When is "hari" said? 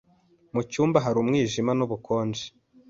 1.05-1.17